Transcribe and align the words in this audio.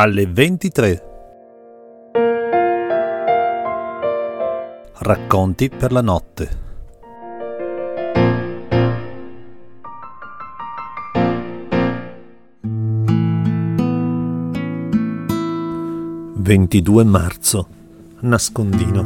alle 0.00 0.26
23. 0.28 1.02
Racconti 4.98 5.68
per 5.68 5.90
la 5.90 6.00
notte. 6.00 6.66
Ventidue 16.34 17.02
marzo. 17.02 17.68
Nascondino. 18.20 19.04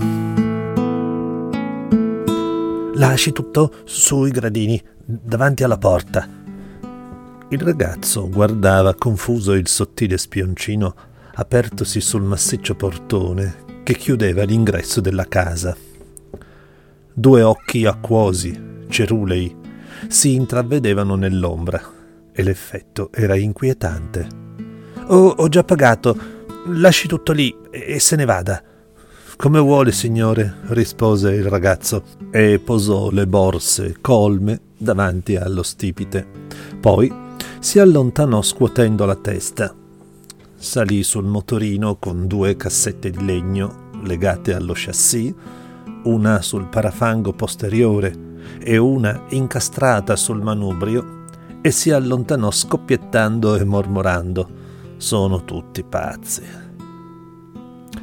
Lasci 2.97 3.33
tutto 3.33 3.73
sui 3.85 4.31
gradini, 4.31 4.79
davanti 5.07 5.65
alla 5.65 5.79
porta. 5.79 6.42
Il 7.53 7.61
ragazzo 7.61 8.31
guardava 8.31 8.95
confuso 8.95 9.53
il 9.53 9.69
sottile 9.69 10.17
spioncino 10.17 10.95
apertosi 11.35 12.01
sul 12.01 12.23
massiccio 12.23 12.75
portone 12.75 13.57
che 13.83 13.95
chiudeva 13.95 14.45
l'ingresso 14.45 15.03
della 15.03 15.27
casa. 15.27 15.77
Due 17.13 17.43
occhi 17.43 17.85
acquosi, 17.85 18.59
cerulei, 18.89 19.55
si 20.09 20.33
intravedevano 20.33 21.15
nell'ombra 21.15 21.79
e 22.33 22.43
l'effetto 22.43 23.11
era 23.13 23.37
inquietante. 23.37 24.27
Oh, 25.09 25.35
ho 25.37 25.49
già 25.49 25.63
pagato, 25.63 26.17
lasci 26.69 27.07
tutto 27.07 27.33
lì 27.33 27.55
e 27.71 28.01
se 28.01 28.17
ne 28.17 28.25
vada. 28.25 28.63
Come 29.37 29.59
vuole, 29.59 29.93
signore, 29.93 30.55
rispose 30.69 31.35
il 31.35 31.45
ragazzo 31.45 32.03
e 32.31 32.59
posò 32.65 33.11
le 33.11 33.27
borse 33.27 33.99
colme 34.01 34.59
davanti 34.75 35.37
allo 35.37 35.63
stipite. 35.63 36.27
Poi 36.81 37.21
si 37.63 37.79
allontanò 37.79 38.43
scuotendo 38.43 39.05
la 39.05 39.15
testa. 39.15 39.73
Salì 40.57 41.05
sul 41.05 41.25
motorino 41.25 41.95
con 41.95 42.27
due 42.27 42.57
cassette 42.57 43.11
di 43.11 43.25
legno 43.25 43.91
legate 44.03 44.53
allo 44.53 44.73
chassis, 44.75 45.33
una 46.03 46.43
sul 46.43 46.67
parafango 46.67 47.33
posteriore 47.33 48.31
e 48.59 48.79
una 48.79 49.27
incastrata 49.29 50.17
sul 50.17 50.43
manubrio, 50.43 51.21
e 51.63 51.71
si 51.71 51.93
allontanò 51.93 52.51
scoppiettando 52.51 53.55
e 53.55 53.63
mormorando: 53.63 54.49
Sono 54.97 55.45
tutti 55.45 55.85
pazzi. 55.85 56.43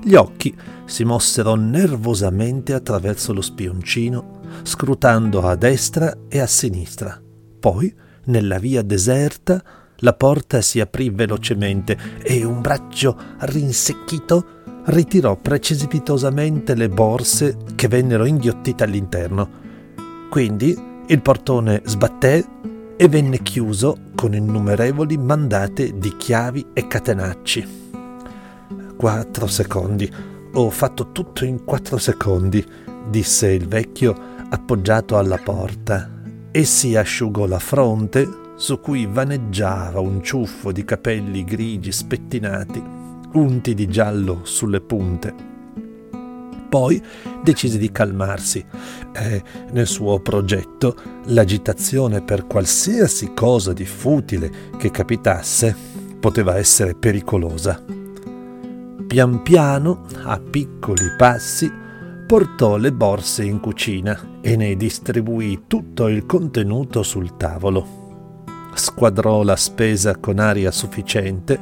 Gli 0.01 0.15
occhi 0.15 0.55
si 0.85 1.03
mossero 1.03 1.55
nervosamente 1.55 2.73
attraverso 2.73 3.33
lo 3.33 3.41
spioncino, 3.41 4.39
scrutando 4.63 5.41
a 5.41 5.55
destra 5.55 6.15
e 6.29 6.39
a 6.39 6.47
sinistra. 6.47 7.21
Poi 7.59 8.07
nella 8.25 8.59
via 8.59 8.81
deserta, 8.81 9.61
la 10.01 10.13
porta 10.13 10.61
si 10.61 10.79
aprì 10.79 11.09
velocemente 11.09 11.97
e 12.21 12.45
un 12.45 12.61
braccio 12.61 13.17
rinsecchito 13.39 14.57
ritirò 14.85 15.35
precipitosamente 15.35 16.73
le 16.73 16.89
borse 16.89 17.57
che 17.75 17.87
vennero 17.87 18.25
inghiottite 18.25 18.83
all'interno. 18.83 19.49
Quindi 20.29 20.77
il 21.07 21.21
portone 21.21 21.81
sbatté 21.85 22.45
e 22.95 23.07
venne 23.07 23.41
chiuso 23.41 23.97
con 24.15 24.33
innumerevoli 24.33 25.17
mandate 25.17 25.97
di 25.97 26.15
chiavi 26.15 26.67
e 26.73 26.87
catenacci. 26.87 27.67
Quattro 28.95 29.47
secondi. 29.47 30.11
Ho 30.53 30.69
fatto 30.69 31.11
tutto 31.11 31.45
in 31.45 31.63
quattro 31.63 31.97
secondi, 31.97 32.65
disse 33.07 33.51
il 33.51 33.67
vecchio 33.67 34.15
appoggiato 34.49 35.17
alla 35.17 35.37
porta 35.37 36.18
e 36.51 36.63
si 36.63 36.95
asciugò 36.95 37.45
la 37.45 37.59
fronte 37.59 38.27
su 38.55 38.79
cui 38.79 39.05
vaneggiava 39.05 39.99
un 39.99 40.21
ciuffo 40.21 40.71
di 40.71 40.83
capelli 40.83 41.43
grigi 41.43 41.91
spettinati, 41.91 42.83
unti 43.33 43.73
di 43.73 43.87
giallo 43.87 44.41
sulle 44.43 44.81
punte. 44.81 45.33
Poi 46.67 47.01
decise 47.41 47.77
di 47.77 47.91
calmarsi 47.91 48.63
e 49.13 49.43
nel 49.71 49.87
suo 49.87 50.19
progetto 50.19 50.95
l'agitazione 51.27 52.21
per 52.21 52.45
qualsiasi 52.45 53.31
cosa 53.33 53.73
di 53.73 53.85
futile 53.85 54.51
che 54.77 54.91
capitasse 54.91 55.75
poteva 56.19 56.57
essere 56.57 56.95
pericolosa. 56.95 57.81
Pian 59.07 59.41
piano, 59.41 60.05
a 60.23 60.39
piccoli 60.39 61.15
passi, 61.17 61.71
portò 62.27 62.77
le 62.77 62.91
borse 62.91 63.43
in 63.43 63.59
cucina 63.59 64.28
e 64.41 64.55
ne 64.55 64.75
distribuì 64.75 65.63
tutto 65.67 66.07
il 66.07 66.25
contenuto 66.25 67.03
sul 67.03 67.37
tavolo. 67.37 67.97
Squadrò 68.73 69.43
la 69.43 69.55
spesa 69.55 70.17
con 70.17 70.39
aria 70.39 70.71
sufficiente, 70.71 71.59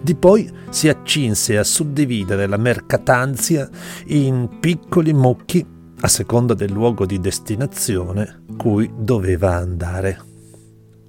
di 0.00 0.14
poi 0.14 0.50
si 0.70 0.88
accinse 0.88 1.58
a 1.58 1.64
suddividere 1.64 2.46
la 2.46 2.56
mercatanzia 2.56 3.68
in 4.06 4.58
piccoli 4.60 5.12
mucchi 5.12 5.66
a 6.00 6.08
seconda 6.08 6.54
del 6.54 6.70
luogo 6.70 7.04
di 7.04 7.18
destinazione 7.18 8.44
cui 8.56 8.90
doveva 8.96 9.56
andare. 9.56 10.20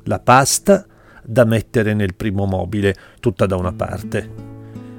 La 0.04 0.20
pasta 0.20 0.86
da 1.24 1.46
mettere 1.46 1.94
nel 1.94 2.16
primo 2.16 2.46
mobile, 2.46 2.96
tutta 3.20 3.46
da 3.46 3.56
una 3.56 3.74
parte, 3.74 4.49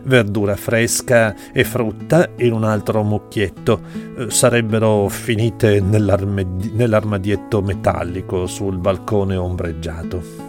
verdura 0.04 0.56
fresca 0.56 1.34
e 1.52 1.64
frutta 1.64 2.30
in 2.36 2.52
un 2.52 2.64
altro 2.64 3.02
mucchietto. 3.02 3.80
Eh, 4.16 4.30
sarebbero 4.30 5.08
finite 5.08 5.80
nell'armadietto 5.80 7.62
metallico 7.62 8.46
sul 8.46 8.78
balcone 8.78 9.36
ombreggiato. 9.36 10.48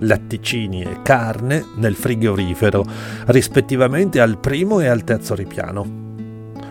Latticini 0.00 0.82
e 0.82 1.02
carne 1.02 1.64
nel 1.76 1.94
frigorifero, 1.94 2.84
rispettivamente 3.26 4.20
al 4.20 4.38
primo 4.38 4.80
e 4.80 4.86
al 4.86 5.04
terzo 5.04 5.34
ripiano. 5.34 5.98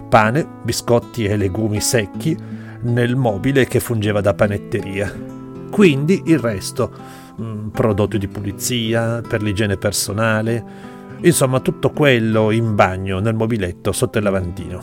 Pane, 0.10 0.48
biscotti 0.64 1.26
e 1.26 1.38
legumi 1.38 1.80
secchi 1.80 2.36
nel 2.82 3.16
mobile 3.16 3.66
che 3.66 3.80
fungeva 3.80 4.22
da 4.22 4.34
panetteria. 4.34 5.38
Quindi 5.70 6.24
il 6.26 6.40
resto, 6.40 6.92
mm, 7.40 7.68
prodotti 7.70 8.18
di 8.18 8.28
pulizia, 8.28 9.22
per 9.28 9.42
l'igiene 9.42 9.78
personale, 9.78 10.89
Insomma, 11.22 11.60
tutto 11.60 11.92
quello 11.92 12.52
in 12.52 12.76
bagno 12.76 13.20
nel 13.20 13.36
mobiletto 13.36 13.92
sotto 13.92 14.18
il 14.20 14.24
lavandino. 14.24 14.82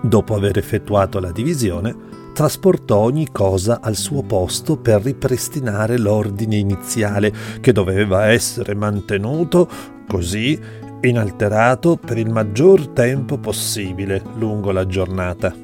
Dopo 0.00 0.34
aver 0.34 0.56
effettuato 0.56 1.20
la 1.20 1.32
divisione, 1.32 1.94
trasportò 2.32 2.98
ogni 2.98 3.30
cosa 3.30 3.80
al 3.82 3.96
suo 3.96 4.22
posto 4.22 4.76
per 4.76 5.02
ripristinare 5.02 5.98
l'ordine 5.98 6.56
iniziale 6.56 7.32
che 7.60 7.72
doveva 7.72 8.26
essere 8.26 8.74
mantenuto 8.74 9.68
così 10.06 10.58
inalterato 11.00 11.96
per 11.96 12.18
il 12.18 12.30
maggior 12.30 12.88
tempo 12.88 13.38
possibile 13.38 14.22
lungo 14.36 14.70
la 14.70 14.86
giornata. 14.86 15.54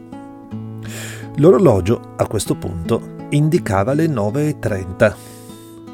L'orologio 1.37 2.15
a 2.17 2.27
questo 2.27 2.55
punto 2.55 3.29
indicava 3.31 3.95
le 3.95 4.07
9.30. 4.07 5.15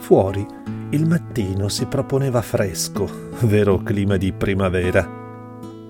Fuori 0.01 0.47
il 0.91 1.07
mattino 1.07 1.69
si 1.69 1.85
proponeva 1.85 2.41
fresco, 2.41 3.09
vero 3.41 3.83
clima 3.83 4.17
di 4.17 4.33
primavera. 4.33 5.17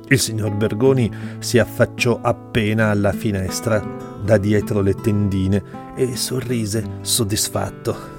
Il 0.09 0.19
signor 0.19 0.55
Bergoni 0.55 1.11
si 1.39 1.59
affacciò 1.59 2.19
appena 2.21 2.91
alla 2.91 3.13
finestra, 3.13 3.81
da 4.25 4.39
dietro 4.39 4.81
le 4.81 4.95
tendine, 4.95 5.63
e 5.95 6.17
sorrise 6.17 6.99
soddisfatto. 7.03 8.17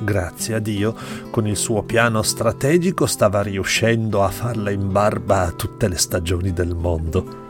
Grazie 0.00 0.54
a 0.54 0.58
Dio, 0.58 0.94
con 1.30 1.46
il 1.46 1.56
suo 1.56 1.82
piano 1.82 2.22
strategico 2.22 3.06
stava 3.06 3.42
riuscendo 3.42 4.22
a 4.22 4.28
farla 4.28 4.70
in 4.70 4.92
barba 4.92 5.42
a 5.42 5.52
tutte 5.52 5.88
le 5.88 5.96
stagioni 5.96 6.52
del 6.52 6.74
mondo. 6.76 7.41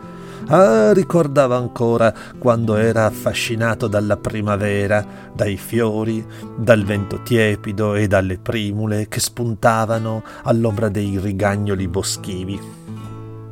Ah, 0.53 0.93
ricordava 0.93 1.57
ancora 1.57 2.13
quando 2.37 2.77
era 2.77 3.07
affascinato 3.07 3.89
dalla 3.89 4.19
primavera, 4.19 5.03
dai 5.35 5.57
fiori, 5.57 6.23
dal 6.59 6.85
vento 6.85 7.23
tiepido 7.23 7.95
e 7.95 8.07
dalle 8.07 8.37
primule 8.37 9.09
che 9.09 9.19
spuntavano 9.19 10.23
all'ombra 10.43 10.91
dei 10.91 11.19
rigagnoli 11.19 11.89
boschivi. 11.89 12.61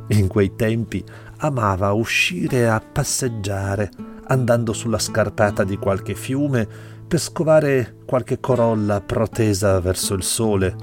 In 0.09 0.27
quei 0.27 0.55
tempi 0.55 1.03
amava 1.37 1.91
uscire 1.91 2.69
a 2.69 2.79
passeggiare, 2.79 3.89
andando 4.27 4.71
sulla 4.71 4.99
scarpata 4.99 5.63
di 5.63 5.77
qualche 5.77 6.13
fiume 6.13 6.67
per 7.07 7.19
scovare 7.19 7.95
qualche 8.05 8.39
corolla 8.39 9.01
protesa 9.01 9.79
verso 9.79 10.13
il 10.13 10.21
sole 10.21 10.75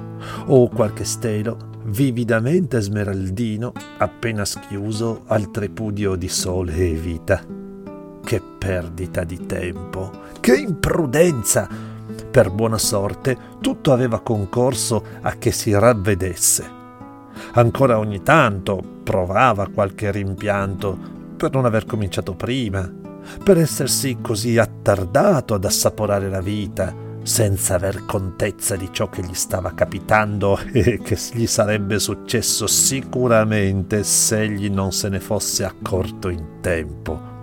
o 0.46 0.69
qualche 0.69 1.04
stelo 1.04 1.68
vividamente 1.88 2.81
smeraldino, 2.81 3.73
appena 3.99 4.44
schiuso 4.44 5.23
al 5.26 5.50
tripudio 5.50 6.17
di 6.17 6.29
sole 6.29 6.75
e 6.75 6.93
vita. 6.93 7.43
Che 8.25 8.43
perdita 8.58 9.25
di 9.25 9.46
tempo, 9.46 10.11
che 10.40 10.56
imprudenza! 10.56 11.69
Per 12.31 12.50
buona 12.50 12.79
sorte 12.79 13.37
tutto 13.61 13.93
aveva 13.93 14.20
concorso 14.20 15.02
a 15.23 15.37
che 15.37 15.50
si 15.50 15.73
ravvedesse. 15.73 16.76
Ancora 17.52 17.99
ogni 17.99 18.23
tanto 18.23 18.82
provava 19.02 19.69
qualche 19.69 20.11
rimpianto 20.11 20.96
per 21.37 21.52
non 21.52 21.64
aver 21.64 21.87
cominciato 21.87 22.34
prima, 22.34 22.91
per 23.43 23.58
essersi 23.58 24.19
così 24.20 24.58
attardato 24.58 25.55
ad 25.55 25.64
assaporare 25.64 26.29
la 26.29 26.41
vita, 26.41 26.94
senza 27.28 27.75
aver 27.75 28.06
contezza 28.06 28.75
di 28.75 28.88
ciò 28.90 29.10
che 29.10 29.22
gli 29.22 29.34
stava 29.34 29.75
capitando 29.75 30.58
e 30.72 30.98
che 31.02 31.16
gli 31.34 31.46
sarebbe 31.46 31.98
successo 31.98 32.66
sicuramente 32.66 34.02
se 34.02 34.40
egli 34.40 34.70
non 34.70 34.92
se 34.92 35.10
ne 35.10 35.20
fosse 35.20 35.64
accorto 35.64 36.30
in 36.30 36.60
tempo. 36.62 37.36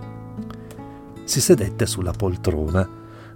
Si 1.23 1.39
sedette 1.39 1.85
sulla 1.85 2.13
poltrona, 2.13 2.87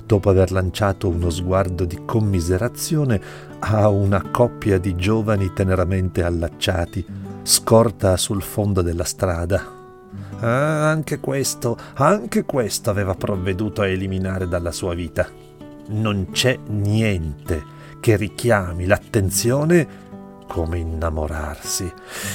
dopo 0.03 0.29
aver 0.31 0.51
lanciato 0.51 1.07
uno 1.07 1.29
sguardo 1.29 1.85
di 1.85 2.03
commiserazione 2.03 3.21
a 3.59 3.87
una 3.87 4.31
coppia 4.31 4.79
di 4.79 4.95
giovani 4.95 5.53
teneramente 5.53 6.23
allacciati, 6.23 7.05
scorta 7.43 8.17
sul 8.17 8.41
fondo 8.41 8.81
della 8.81 9.03
strada. 9.03 9.77
Ah, 10.39 10.89
anche 10.89 11.19
questo, 11.19 11.77
anche 11.93 12.43
questo 12.43 12.89
aveva 12.89 13.13
provveduto 13.13 13.81
a 13.81 13.87
eliminare 13.87 14.47
dalla 14.47 14.71
sua 14.71 14.95
vita 14.95 15.47
non 15.89 16.29
c'è 16.31 16.57
niente 16.67 17.77
che 17.99 18.15
richiami 18.15 18.85
l'attenzione 18.85 20.07
come 20.47 20.79
innamorarsi. 20.79 21.91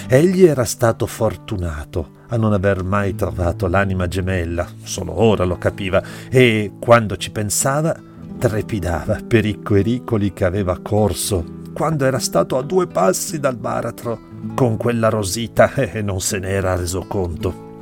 Egli 0.06 0.45
era 0.45 0.65
stato 0.65 1.06
fortunato 1.06 2.23
a 2.29 2.37
non 2.37 2.53
aver 2.53 2.85
mai 2.85 3.15
trovato 3.15 3.67
l'anima 3.67 4.06
gemella, 4.06 4.67
solo 4.83 5.21
ora 5.21 5.45
lo 5.45 5.59
capiva, 5.59 6.03
e 6.31 6.73
quando 6.79 7.17
ci 7.17 7.31
pensava 7.31 7.95
trepidava 8.39 9.21
per 9.27 9.45
i 9.45 9.62
quericoli 9.62 10.33
che 10.33 10.45
aveva 10.45 10.79
corso 10.81 11.62
quando 11.73 12.05
era 12.05 12.19
stato 12.19 12.56
a 12.56 12.62
due 12.62 12.87
passi 12.87 13.41
dal 13.41 13.56
baratro 13.56 14.33
con 14.55 14.77
quella 14.77 15.09
rosita 15.09 15.73
e 15.75 16.03
non 16.03 16.21
se 16.21 16.39
ne 16.39 16.51
era 16.51 16.77
reso 16.77 17.05
conto. 17.06 17.74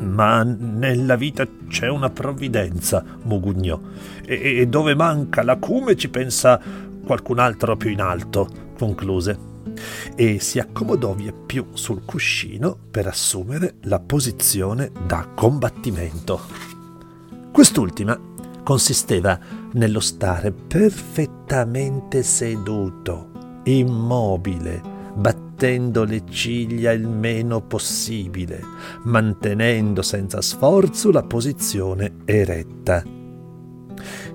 Ma 0.00 0.42
nella 0.42 1.16
vita 1.16 1.46
c'è 1.68 1.88
una 1.88 2.10
provvidenza, 2.10 3.04
mugugnò, 3.22 3.78
e, 4.24 4.60
e 4.60 4.66
dove 4.66 4.94
manca 4.94 5.42
l'acume 5.42 5.96
ci 5.96 6.08
pensa 6.08 6.60
qualcun 7.04 7.38
altro 7.38 7.76
più 7.76 7.90
in 7.90 8.00
alto, 8.00 8.48
concluse. 8.78 9.48
E 10.16 10.40
si 10.40 10.58
accomodò 10.58 11.14
vie 11.14 11.32
più 11.32 11.66
sul 11.72 12.04
cuscino 12.04 12.76
per 12.90 13.06
assumere 13.06 13.74
la 13.82 14.00
posizione 14.00 14.90
da 15.06 15.28
combattimento. 15.34 16.40
Quest'ultima 17.52 18.18
consisteva 18.62 19.38
nello 19.72 20.00
stare 20.00 20.52
perfettamente 20.52 22.22
seduto, 22.22 23.30
immobile, 23.64 24.80
battendo 25.14 25.49
battendo 25.60 26.04
le 26.04 26.22
ciglia 26.30 26.90
il 26.90 27.06
meno 27.06 27.60
possibile, 27.60 28.62
mantenendo 29.02 30.00
senza 30.00 30.40
sforzo 30.40 31.10
la 31.10 31.22
posizione 31.22 32.14
eretta. 32.24 33.04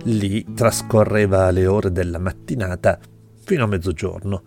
Lì 0.04 0.54
trascorreva 0.54 1.50
le 1.50 1.66
ore 1.66 1.92
della 1.92 2.20
mattinata 2.20 3.00
fino 3.44 3.64
a 3.64 3.68
mezzogiorno, 3.68 4.44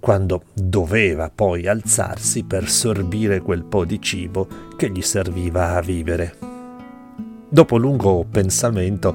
quando 0.00 0.44
doveva 0.54 1.30
poi 1.30 1.66
alzarsi 1.66 2.44
per 2.44 2.66
sorbire 2.66 3.42
quel 3.42 3.64
po' 3.64 3.84
di 3.84 4.00
cibo 4.00 4.48
che 4.74 4.90
gli 4.90 5.02
serviva 5.02 5.74
a 5.74 5.82
vivere. 5.82 6.34
Dopo 7.46 7.76
lungo 7.76 8.24
pensamento 8.24 9.14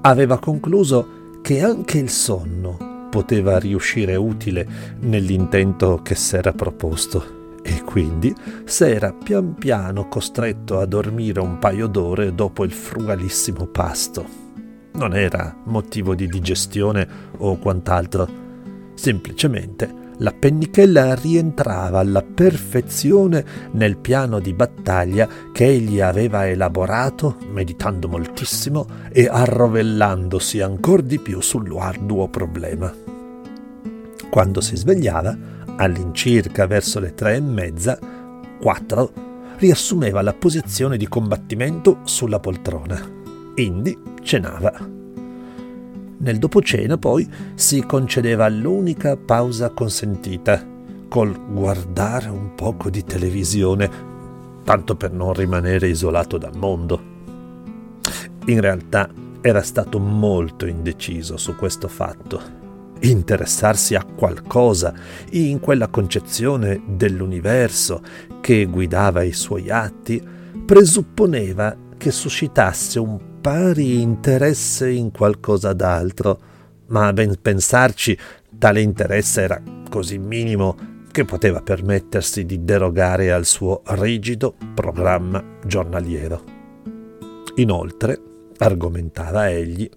aveva 0.00 0.38
concluso 0.38 1.40
che 1.42 1.62
anche 1.62 1.98
il 1.98 2.08
sonno 2.08 2.83
poteva 3.14 3.60
riuscire 3.60 4.16
utile 4.16 4.66
nell'intento 5.02 6.00
che 6.02 6.16
s'era 6.16 6.52
proposto 6.52 7.60
e 7.62 7.80
quindi 7.84 8.34
s'era 8.64 9.12
pian 9.12 9.54
piano 9.54 10.08
costretto 10.08 10.80
a 10.80 10.84
dormire 10.84 11.38
un 11.38 11.60
paio 11.60 11.86
d'ore 11.86 12.34
dopo 12.34 12.64
il 12.64 12.72
frugalissimo 12.72 13.66
pasto. 13.66 14.26
Non 14.94 15.14
era 15.14 15.56
motivo 15.66 16.16
di 16.16 16.26
digestione 16.26 17.06
o 17.38 17.56
quant'altro, 17.58 18.28
semplicemente 18.94 20.03
la 20.18 20.32
pennichella 20.32 21.14
rientrava 21.14 21.98
alla 21.98 22.22
perfezione 22.22 23.44
nel 23.72 23.96
piano 23.96 24.38
di 24.38 24.52
battaglia 24.52 25.28
che 25.52 25.66
egli 25.66 26.00
aveva 26.00 26.48
elaborato, 26.48 27.36
meditando 27.50 28.08
moltissimo 28.08 28.86
e 29.10 29.26
arrovellandosi 29.26 30.60
ancor 30.60 31.02
di 31.02 31.18
più 31.18 31.40
sull'arduo 31.40 32.28
problema. 32.28 32.92
Quando 34.30 34.60
si 34.60 34.76
svegliava, 34.76 35.36
all'incirca 35.76 36.66
verso 36.66 37.00
le 37.00 37.14
tre 37.14 37.36
e 37.36 37.40
mezza, 37.40 37.98
quattro, 38.60 39.12
riassumeva 39.56 40.22
la 40.22 40.32
posizione 40.32 40.96
di 40.96 41.08
combattimento 41.08 42.00
sulla 42.04 42.40
poltrona. 42.40 43.00
Indi 43.56 43.96
cenava. 44.22 45.03
Nel 46.18 46.38
dopocena 46.38 46.96
poi 46.96 47.28
si 47.54 47.84
concedeva 47.84 48.48
l'unica 48.48 49.16
pausa 49.16 49.70
consentita, 49.70 50.72
col 51.08 51.38
guardare 51.52 52.28
un 52.28 52.54
poco 52.54 52.90
di 52.90 53.04
televisione, 53.04 53.90
tanto 54.64 54.96
per 54.96 55.12
non 55.12 55.32
rimanere 55.32 55.88
isolato 55.88 56.38
dal 56.38 56.56
mondo. 56.56 57.12
In 58.46 58.60
realtà 58.60 59.08
era 59.40 59.62
stato 59.62 59.98
molto 59.98 60.66
indeciso 60.66 61.36
su 61.36 61.54
questo 61.54 61.88
fatto 61.88 62.62
interessarsi 63.00 63.94
a 63.94 64.04
qualcosa 64.04 64.94
in 65.30 65.60
quella 65.60 65.88
concezione 65.88 66.82
dell'universo 66.86 68.02
che 68.40 68.64
guidava 68.64 69.22
i 69.22 69.32
suoi 69.32 69.70
atti, 69.70 70.22
presupponeva 70.64 71.76
che 71.96 72.10
suscitasse 72.10 72.98
un 72.98 73.18
pari 73.44 74.00
interesse 74.00 74.88
in 74.88 75.10
qualcosa 75.10 75.74
d'altro, 75.74 76.40
ma 76.86 77.08
a 77.08 77.12
ben 77.12 77.36
pensarci 77.42 78.16
tale 78.56 78.80
interesse 78.80 79.42
era 79.42 79.62
così 79.90 80.16
minimo 80.16 81.02
che 81.12 81.26
poteva 81.26 81.60
permettersi 81.60 82.46
di 82.46 82.64
derogare 82.64 83.32
al 83.32 83.44
suo 83.44 83.82
rigido 83.88 84.54
programma 84.72 85.44
giornaliero. 85.62 86.42
Inoltre, 87.56 88.18
argomentava 88.56 89.50
egli, 89.50 89.90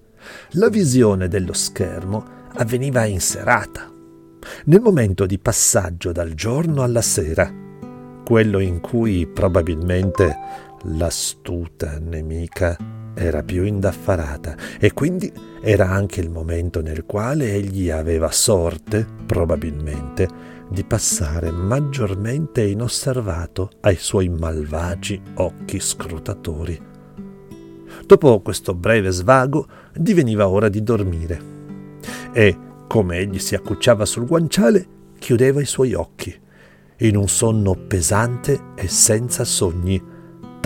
la 0.52 0.68
visione 0.68 1.30
dello 1.30 1.54
schermo 1.54 2.26
avveniva 2.56 3.06
in 3.06 3.22
serata, 3.22 3.90
nel 4.66 4.82
momento 4.82 5.26
di 5.26 5.40
passaggio 5.40 6.12
dal 6.12 6.34
giorno 6.34 6.84
alla 6.84 7.02
sera, 7.02 7.50
quello 8.26 8.60
in 8.60 8.82
cui 8.82 9.26
probabilmente 9.26 10.36
l'astuta 10.84 11.98
nemica 11.98 12.97
era 13.18 13.42
più 13.44 13.64
indaffarata 13.64 14.56
e 14.80 14.94
quindi 14.94 15.32
era 15.62 15.90
anche 15.90 16.22
il 16.22 16.30
momento 16.30 16.82
nel 16.82 17.06
quale 17.06 17.54
egli 17.54 17.90
aveva 17.90 18.32
sorte, 18.32 19.06
probabilmente, 19.26 20.56
di 20.70 20.84
passare 20.84 21.50
maggiormente 21.52 22.62
inosservato 22.64 23.72
ai 23.82 23.96
suoi 23.96 24.30
malvagi 24.30 25.20
occhi 25.36 25.80
scrutatori. 25.80 26.80
Dopo 28.06 28.40
questo 28.42 28.74
breve 28.74 29.10
svago 29.12 29.68
diveniva 29.94 30.48
ora 30.48 30.70
di 30.70 30.84
dormire 30.84 31.56
e, 32.32 32.58
come 32.88 33.18
egli 33.18 33.40
si 33.40 33.56
accucciava 33.56 34.06
sul 34.06 34.26
guanciale, 34.28 34.88
chiudeva 35.18 35.60
i 35.60 35.66
suoi 35.66 35.94
occhi, 35.94 36.34
in 37.00 37.16
un 37.16 37.28
sonno 37.28 37.76
pesante 37.76 38.74
e 38.76 38.88
senza 38.88 39.44
sogni, 39.44 40.02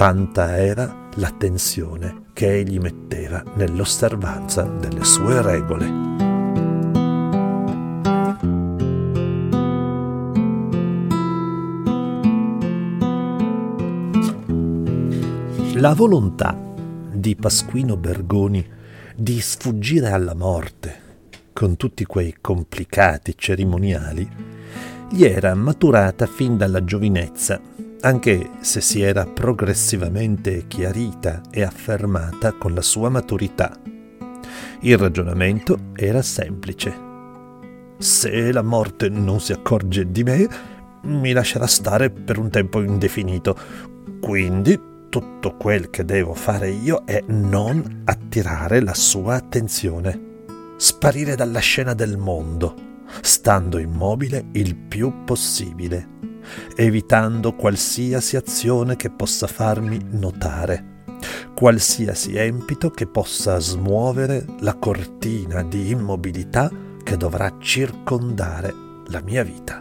tanta 0.02 0.58
era 0.58 1.10
la 1.18 1.30
tensione 1.30 2.30
che 2.34 2.52
egli 2.52 2.80
metteva 2.80 3.44
nell'osservanza 3.54 4.64
delle 4.64 5.04
sue 5.04 5.40
regole. 5.44 5.86
La 15.76 15.94
volontà 15.94 16.58
di 17.14 17.36
Pasquino 17.36 17.96
Bergoni 17.96 18.68
di 19.16 19.40
sfuggire 19.40 20.10
alla 20.10 20.34
morte 20.34 21.00
con 21.54 21.78
tutti 21.78 22.06
quei 22.06 22.38
complicati 22.42 23.36
cerimoniali, 23.38 24.28
gli 25.12 25.26
era 25.26 25.54
maturata 25.54 26.26
fin 26.26 26.58
dalla 26.58 26.84
giovinezza, 26.84 27.62
anche 28.02 28.50
se 28.62 28.82
si 28.82 29.02
era 29.02 29.26
progressivamente 29.26 30.66
chiarita 30.68 31.42
e 31.50 31.64
affermata 31.64 32.54
con 32.54 32.74
la 32.74 32.82
sua 32.82 33.10
maturità. 33.10 33.78
Il 34.82 34.98
ragionamento 34.98 35.92
era 35.96 36.22
semplice. 36.22 37.10
Se 37.98 38.52
la 38.52 38.64
morte 38.64 39.10
non 39.10 39.40
si 39.40 39.52
accorge 39.52 40.12
di 40.12 40.24
me, 40.24 40.48
mi 41.04 41.32
lascerà 41.32 41.68
stare 41.68 42.10
per 42.10 42.38
un 42.38 42.50
tempo 42.50 42.82
indefinito. 42.82 43.56
Quindi 44.20 44.80
tutto 45.10 45.56
quel 45.56 45.90
che 45.90 46.04
devo 46.04 46.34
fare 46.34 46.70
io 46.70 47.04
è 47.06 47.24
non 47.28 48.02
attirare 48.06 48.82
la 48.82 48.94
sua 48.94 49.36
attenzione 49.36 50.30
sparire 50.82 51.36
dalla 51.36 51.60
scena 51.60 51.94
del 51.94 52.18
mondo, 52.18 52.74
stando 53.22 53.78
immobile 53.78 54.46
il 54.54 54.76
più 54.76 55.24
possibile, 55.26 56.08
evitando 56.76 57.54
qualsiasi 57.54 58.36
azione 58.36 58.96
che 58.96 59.10
possa 59.10 59.48
farmi 59.48 60.00
notare. 60.12 60.90
qualsiasi 61.54 62.36
empito 62.36 62.90
che 62.90 63.06
possa 63.06 63.60
smuovere 63.60 64.46
la 64.62 64.74
cortina 64.76 65.62
di 65.62 65.90
immobilità 65.90 66.72
che 67.04 67.18
dovrà 67.18 67.56
circondare 67.60 68.74
la 69.08 69.22
mia 69.22 69.44
vita. 69.44 69.80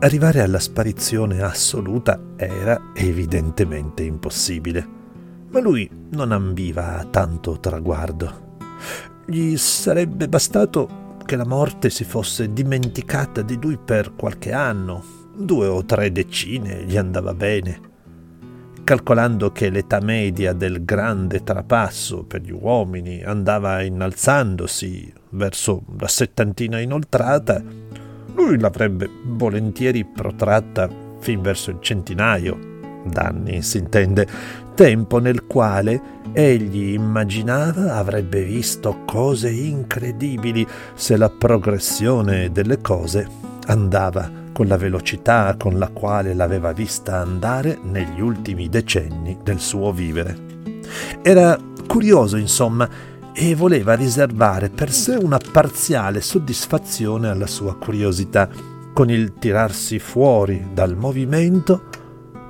Arrivare 0.00 0.40
alla 0.40 0.58
sparizione 0.58 1.42
assoluta 1.42 2.20
era 2.36 2.92
evidentemente 2.94 4.02
impossibile, 4.02 4.86
ma 5.50 5.60
lui 5.60 5.90
non 6.10 6.32
ambiva 6.32 6.98
a 6.98 7.04
tanto 7.04 7.58
traguardo. 7.60 8.58
Gli 9.26 9.56
sarebbe 9.56 10.28
bastato 10.28 11.09
che 11.30 11.36
la 11.36 11.46
morte 11.46 11.90
si 11.90 12.02
fosse 12.02 12.52
dimenticata 12.52 13.42
di 13.42 13.56
lui 13.62 13.78
per 13.78 14.16
qualche 14.16 14.52
anno, 14.52 15.00
due 15.36 15.68
o 15.68 15.84
tre 15.84 16.10
decine 16.10 16.82
gli 16.82 16.96
andava 16.96 17.34
bene. 17.34 17.80
Calcolando 18.82 19.52
che 19.52 19.70
l'età 19.70 20.00
media 20.00 20.52
del 20.52 20.84
grande 20.84 21.44
trapasso 21.44 22.24
per 22.24 22.40
gli 22.40 22.50
uomini 22.50 23.22
andava 23.22 23.80
innalzandosi 23.82 25.12
verso 25.28 25.84
la 26.00 26.08
settantina 26.08 26.80
inoltrata, 26.80 27.62
lui 28.34 28.58
l'avrebbe 28.58 29.08
volentieri 29.26 30.04
protratta 30.04 30.88
fin 31.20 31.42
verso 31.42 31.70
il 31.70 31.76
centinaio 31.78 32.58
d'anni, 33.04 33.62
si 33.62 33.78
intende, 33.78 34.26
tempo 34.74 35.20
nel 35.20 35.46
quale 35.46 36.18
egli 36.32 36.92
immaginava 36.92 37.96
avrebbe 37.96 38.42
visto 38.42 39.02
cose 39.04 39.50
incredibili 39.50 40.66
se 40.94 41.16
la 41.16 41.30
progressione 41.30 42.50
delle 42.52 42.80
cose 42.80 43.26
andava 43.66 44.30
con 44.52 44.66
la 44.66 44.76
velocità 44.76 45.54
con 45.58 45.78
la 45.78 45.88
quale 45.88 46.34
l'aveva 46.34 46.72
vista 46.72 47.18
andare 47.18 47.78
negli 47.82 48.20
ultimi 48.20 48.68
decenni 48.68 49.38
del 49.42 49.58
suo 49.58 49.92
vivere. 49.92 50.36
Era 51.22 51.58
curioso, 51.86 52.36
insomma, 52.36 52.88
e 53.32 53.54
voleva 53.54 53.94
riservare 53.94 54.68
per 54.68 54.90
sé 54.90 55.14
una 55.14 55.38
parziale 55.38 56.20
soddisfazione 56.20 57.28
alla 57.28 57.46
sua 57.46 57.76
curiosità, 57.76 58.48
con 58.92 59.08
il 59.08 59.34
tirarsi 59.38 59.98
fuori 59.98 60.68
dal 60.74 60.96
movimento 60.96 61.84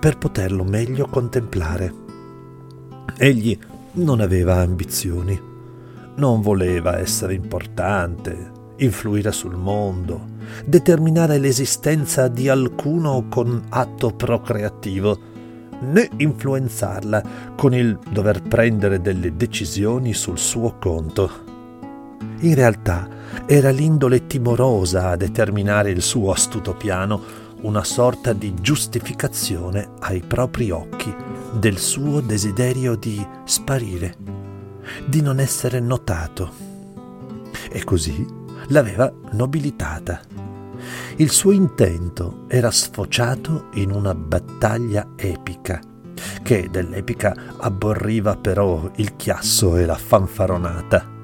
per 0.01 0.19
poterlo 0.19 0.65
meglio 0.65 1.07
contemplare. 1.07 1.95
Egli 3.17 3.57
non 3.93 4.21
aveva 4.21 4.57
ambizioni, 4.57 5.39
non 6.17 6.41
voleva 6.41 6.99
essere 6.99 7.35
importante, 7.35 8.59
influire 8.77 9.33
sul 9.33 9.57
mondo, 9.57 10.27
determinare 10.65 11.39
l'esistenza 11.39 12.29
di 12.29 12.49
alcuno 12.49 13.27
con 13.29 13.67
atto 13.69 14.11
procreativo, 14.11 15.19
né 15.81 16.09
influenzarla 16.17 17.23
con 17.57 17.75
il 17.75 17.99
dover 18.11 18.43
prendere 18.43 19.01
delle 19.01 19.35
decisioni 19.35 20.13
sul 20.13 20.39
suo 20.39 20.77
conto. 20.79 21.49
In 22.41 22.55
realtà 22.55 23.09
era 23.47 23.71
l'indole 23.71 24.27
timorosa 24.27 25.09
a 25.09 25.17
determinare 25.17 25.91
il 25.91 26.03
suo 26.03 26.31
astuto 26.31 26.75
piano, 26.75 27.49
una 27.63 27.85
sorta 27.85 28.33
di 28.33 28.55
giustificazione 28.55 29.91
ai 30.01 30.21
propri 30.21 30.71
occhi 30.71 31.15
del 31.53 31.79
suo 31.79 32.21
desiderio 32.21 32.95
di 32.95 33.27
sparire, 33.45 34.17
di 35.07 35.21
non 35.21 35.41
essere 35.41 35.81
notato. 35.81 36.69
E 37.71 37.85
così 37.85 38.27
l'aveva 38.69 39.13
nobilitata. 39.33 40.21
Il 41.17 41.31
suo 41.31 41.53
intento 41.53 42.45
era 42.49 42.71
sfociato 42.71 43.69
in 43.75 43.91
una 43.91 44.15
battaglia 44.15 45.09
epica, 45.17 45.81
che 46.43 46.69
dell'epica 46.71 47.35
abborriva 47.59 48.37
però 48.37 48.91
il 48.97 49.17
chiasso 49.17 49.77
e 49.77 49.85
la 49.85 49.97
fanfaronata. 49.97 51.19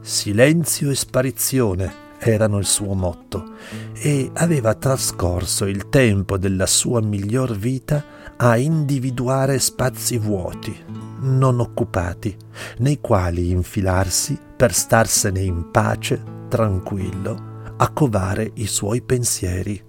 Silenzio 0.00 0.90
e 0.90 0.94
sparizione 0.94 2.02
erano 2.18 2.58
il 2.58 2.64
suo 2.64 2.94
motto 2.94 3.52
e 3.92 4.30
aveva 4.34 4.74
trascorso 4.74 5.66
il 5.66 5.88
tempo 5.88 6.38
della 6.38 6.66
sua 6.66 7.00
miglior 7.02 7.54
vita 7.54 8.02
a 8.36 8.56
individuare 8.56 9.58
spazi 9.58 10.18
vuoti, 10.18 10.76
non 11.20 11.60
occupati, 11.60 12.36
nei 12.78 13.00
quali 13.00 13.50
infilarsi 13.50 14.38
per 14.56 14.72
starsene 14.72 15.40
in 15.40 15.70
pace 15.70 16.22
tranquillo 16.48 17.52
a 17.76 17.90
covare 17.90 18.50
i 18.54 18.66
suoi 18.66 19.02
pensieri. 19.02 19.82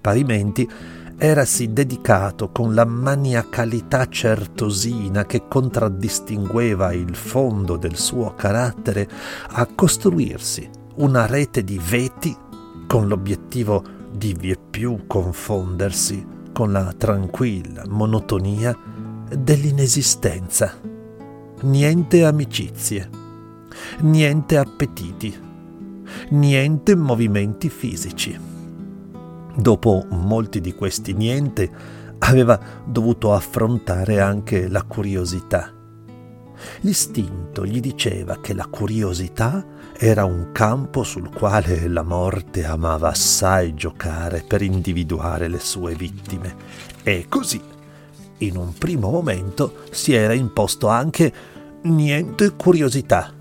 Parimenti 0.00 0.68
erasi 1.16 1.72
dedicato 1.72 2.50
con 2.50 2.74
la 2.74 2.84
maniacalità 2.84 4.08
certosina 4.08 5.24
che 5.24 5.46
contraddistingueva 5.46 6.92
il 6.92 7.14
fondo 7.14 7.76
del 7.76 7.96
suo 7.96 8.34
carattere 8.34 9.08
a 9.50 9.66
costruirsi 9.66 10.68
una 10.96 11.26
rete 11.26 11.62
di 11.62 11.78
veti 11.78 12.36
con 12.88 13.06
l'obiettivo 13.06 13.84
di 14.10 14.34
vieppiù 14.34 15.06
confondersi 15.06 16.40
con 16.52 16.72
la 16.72 16.92
tranquilla 16.96 17.84
monotonia 17.88 18.76
dell'inesistenza. 19.36 20.78
Niente 21.62 22.24
amicizie 22.24 23.20
niente 24.00 24.56
appetiti, 24.56 25.34
niente 26.30 26.96
movimenti 26.96 27.68
fisici. 27.68 28.38
Dopo 29.54 30.06
molti 30.10 30.60
di 30.60 30.72
questi 30.72 31.12
niente 31.12 31.70
aveva 32.18 32.58
dovuto 32.84 33.34
affrontare 33.34 34.20
anche 34.20 34.68
la 34.68 34.82
curiosità. 34.82 35.81
L'istinto 36.80 37.64
gli 37.64 37.80
diceva 37.80 38.40
che 38.40 38.54
la 38.54 38.66
curiosità 38.66 39.64
era 39.96 40.24
un 40.24 40.50
campo 40.52 41.02
sul 41.02 41.30
quale 41.30 41.88
la 41.88 42.02
morte 42.02 42.64
amava 42.64 43.08
assai 43.08 43.74
giocare 43.74 44.44
per 44.46 44.62
individuare 44.62 45.48
le 45.48 45.60
sue 45.60 45.94
vittime 45.94 46.54
e 47.02 47.26
così, 47.28 47.60
in 48.38 48.56
un 48.56 48.72
primo 48.72 49.10
momento, 49.10 49.84
si 49.90 50.12
era 50.12 50.32
imposto 50.32 50.88
anche 50.88 51.32
niente 51.82 52.54
curiosità 52.54 53.34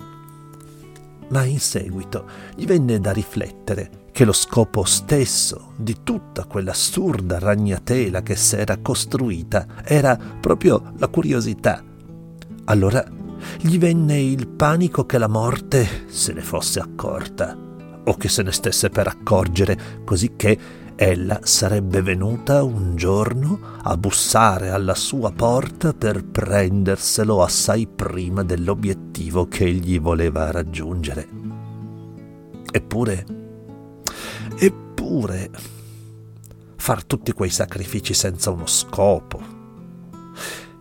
ma 1.31 1.43
in 1.43 1.59
seguito 1.59 2.25
gli 2.55 2.65
venne 2.65 2.99
da 2.99 3.11
riflettere 3.11 3.99
che 4.11 4.25
lo 4.25 4.33
scopo 4.33 4.83
stesso 4.83 5.73
di 5.77 5.97
tutta 6.03 6.45
quell'assurda 6.45 7.39
ragnatela 7.39 8.21
che 8.21 8.35
s'era 8.35 8.77
costruita 8.77 9.65
era 9.83 10.17
proprio 10.17 10.93
la 10.97 11.07
curiosità. 11.07 11.83
Allora 12.71 13.05
gli 13.59 13.77
venne 13.77 14.21
il 14.21 14.47
panico 14.47 15.05
che 15.05 15.17
la 15.17 15.27
morte 15.27 16.05
se 16.07 16.31
ne 16.31 16.39
fosse 16.39 16.79
accorta, 16.79 17.53
o 18.05 18.15
che 18.15 18.29
se 18.29 18.43
ne 18.43 18.53
stesse 18.53 18.89
per 18.89 19.07
accorgere, 19.07 19.77
così 20.05 20.37
che 20.37 20.57
ella 20.95 21.41
sarebbe 21.43 22.01
venuta 22.01 22.63
un 22.63 22.95
giorno 22.95 23.59
a 23.81 23.97
bussare 23.97 24.69
alla 24.69 24.95
sua 24.95 25.31
porta 25.31 25.93
per 25.93 26.23
prenderselo 26.23 27.43
assai 27.43 27.87
prima 27.87 28.41
dell'obiettivo 28.41 29.49
che 29.49 29.65
egli 29.65 29.99
voleva 29.99 30.49
raggiungere. 30.49 31.27
Eppure, 32.71 33.25
eppure, 34.57 35.49
far 36.77 37.03
tutti 37.03 37.33
quei 37.33 37.49
sacrifici 37.49 38.13
senza 38.13 38.49
uno 38.49 38.65
scopo. 38.65 39.59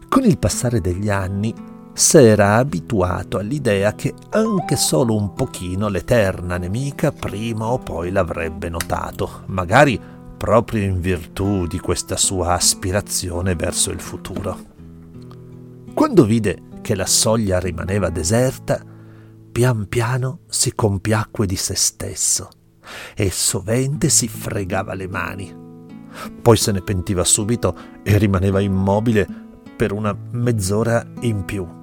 Con 0.08 0.24
il 0.24 0.38
passare 0.38 0.80
degli 0.80 1.10
anni 1.10 1.68
s'era 1.92 2.56
abituato 2.56 3.38
all'idea 3.38 3.94
che 3.94 4.14
anche 4.30 4.76
solo 4.76 5.14
un 5.16 5.32
pochino 5.34 5.88
l'eterna 5.88 6.56
nemica 6.56 7.12
prima 7.12 7.66
o 7.66 7.78
poi 7.78 8.10
l'avrebbe 8.10 8.68
notato, 8.68 9.42
magari 9.46 10.00
proprio 10.36 10.82
in 10.82 11.00
virtù 11.00 11.66
di 11.66 11.78
questa 11.78 12.16
sua 12.16 12.54
aspirazione 12.54 13.54
verso 13.54 13.90
il 13.90 14.00
futuro. 14.00 14.58
Quando 15.92 16.24
vide 16.24 16.62
che 16.80 16.94
la 16.94 17.06
soglia 17.06 17.58
rimaneva 17.58 18.08
deserta, 18.08 18.82
pian 19.52 19.86
piano 19.88 20.40
si 20.48 20.74
compiacque 20.74 21.44
di 21.46 21.56
se 21.56 21.74
stesso 21.74 22.48
e 23.14 23.30
sovente 23.30 24.08
si 24.08 24.28
fregava 24.28 24.94
le 24.94 25.08
mani. 25.08 25.54
Poi 26.40 26.56
se 26.56 26.72
ne 26.72 26.80
pentiva 26.80 27.24
subito 27.24 27.76
e 28.02 28.16
rimaneva 28.16 28.60
immobile 28.60 29.26
per 29.76 29.92
una 29.92 30.16
mezz'ora 30.32 31.04
in 31.20 31.44
più 31.44 31.78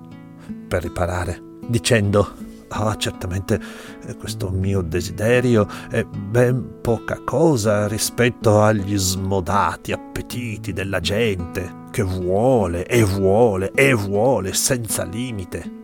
per 0.67 0.83
riparare, 0.83 1.41
dicendo 1.67 2.45
Ah, 2.69 2.97
certamente 2.97 3.59
eh, 4.05 4.15
questo 4.17 4.49
mio 4.49 4.81
desiderio 4.81 5.67
è 5.89 6.03
ben 6.03 6.79
poca 6.81 7.21
cosa 7.23 7.87
rispetto 7.87 8.61
agli 8.61 8.97
smodati 8.97 9.93
appetiti 9.93 10.73
della 10.73 10.99
gente 10.99 11.85
che 11.91 12.03
vuole 12.03 12.85
e 12.85 13.03
vuole 13.03 13.71
e 13.71 13.93
vuole 13.93 14.53
senza 14.53 15.05
limite. 15.05 15.75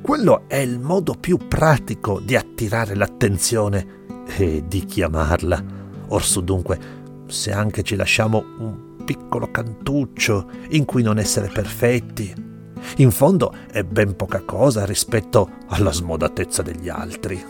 Quello 0.00 0.44
è 0.48 0.56
il 0.56 0.80
modo 0.80 1.14
più 1.14 1.36
pratico 1.48 2.18
di 2.18 2.34
attirare 2.34 2.94
l'attenzione 2.94 4.02
e 4.38 4.64
di 4.66 4.84
chiamarla. 4.84 5.62
Orsù 6.08 6.42
dunque, 6.42 6.78
se 7.26 7.52
anche 7.52 7.82
ci 7.82 7.94
lasciamo 7.94 8.42
un 8.58 9.04
piccolo 9.04 9.50
cantuccio 9.50 10.48
in 10.70 10.86
cui 10.86 11.02
non 11.02 11.18
essere 11.18 11.48
perfetti. 11.48 12.53
In 12.96 13.10
fondo 13.10 13.52
è 13.70 13.82
ben 13.82 14.14
poca 14.16 14.42
cosa 14.42 14.84
rispetto 14.84 15.50
alla 15.68 15.92
smodatezza 15.92 16.62
degli 16.62 16.88
altri. 16.88 17.44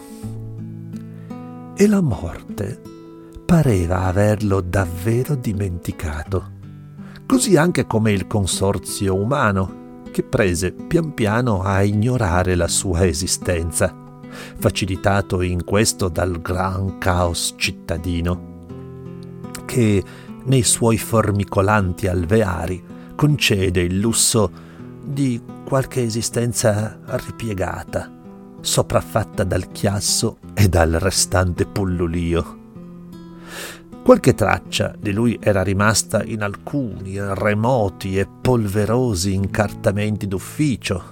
E 1.76 1.87
la 1.87 2.00
morte 2.00 2.81
pareva 3.45 4.03
averlo 4.05 4.61
davvero 4.61 5.35
dimenticato, 5.35 6.53
così 7.26 7.57
anche 7.57 7.87
come 7.87 8.12
il 8.12 8.26
consorzio 8.26 9.14
umano, 9.14 10.03
che 10.11 10.23
prese 10.23 10.73
pian 10.73 11.12
piano 11.12 11.62
a 11.62 11.83
ignorare 11.83 12.55
la 12.55 12.69
sua 12.69 13.05
esistenza, 13.05 13.95
facilitato 14.59 15.43
in 15.43 15.64
questo 15.64 16.09
dal 16.09 16.41
gran 16.41 16.99
caos 16.99 17.55
cittadino, 17.57 18.53
che 19.67 20.03
nei 20.45 20.62
suoi 20.62 20.99
formicolanti 20.99 22.07
alveari 22.07 22.83
concede 23.17 23.81
il 23.81 23.99
lusso 23.99 24.50
di 25.04 25.40
qualche 25.64 26.02
esistenza 26.02 26.99
ripiegata, 27.04 28.11
sopraffatta 28.61 29.44
dal 29.44 29.70
chiasso 29.70 30.38
e 30.54 30.68
dal 30.68 30.92
restante 30.92 31.66
pullulio. 31.66 32.62
Qualche 34.02 34.34
traccia 34.34 34.94
di 34.99 35.12
lui 35.12 35.38
era 35.40 35.62
rimasta 35.62 36.23
in 36.25 36.42
alcuni 36.42 37.16
remoti 37.18 38.18
e 38.18 38.26
polverosi 38.26 39.32
incartamenti 39.34 40.26
d'ufficio, 40.26 41.02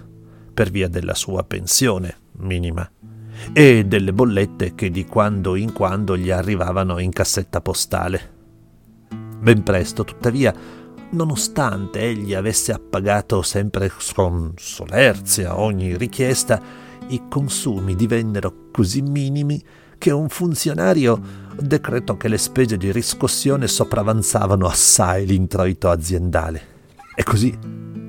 per 0.52 0.70
via 0.70 0.88
della 0.88 1.14
sua 1.14 1.42
pensione 1.44 2.16
minima, 2.38 2.88
e 3.52 3.84
delle 3.87 4.12
bollette 4.12 4.75
che 4.75 4.90
di 4.90 5.06
quando 5.06 5.54
in 5.54 5.72
quando 5.72 6.16
gli 6.16 6.30
arrivavano 6.30 6.99
in 6.99 7.11
cassetta 7.11 7.61
postale. 7.61 8.30
Ben 9.40 9.62
presto, 9.62 10.04
tuttavia, 10.04 10.54
nonostante 11.12 12.00
egli 12.00 12.35
avesse 12.35 12.73
appagato 12.73 13.42
sempre 13.42 13.90
con 14.14 14.52
solerzia 14.57 15.59
ogni 15.59 15.97
richiesta, 15.97 16.61
i 17.09 17.23
consumi 17.28 17.95
divennero 17.95 18.69
così 18.71 19.02
minimi 19.02 19.62
che 19.99 20.11
un 20.11 20.28
funzionario 20.28 21.21
decretò 21.59 22.16
che 22.16 22.28
le 22.28 22.38
spese 22.38 22.76
di 22.76 22.90
riscossione 22.90 23.69
sopravanzavano 23.69 24.66
assai 24.66 25.26
l'introito 25.26 25.90
aziendale. 25.90 26.71
E 27.14 27.23
così, 27.23 27.57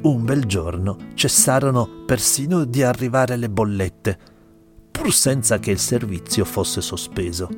un 0.03 0.23
bel 0.23 0.45
giorno, 0.45 0.97
cessarono 1.13 2.03
persino 2.05 2.63
di 2.63 2.81
arrivare 2.81 3.35
le 3.35 3.49
bollette, 3.49 4.17
pur 4.91 5.13
senza 5.13 5.59
che 5.59 5.71
il 5.71 5.79
servizio 5.79 6.45
fosse 6.45 6.81
sospeso. 6.81 7.49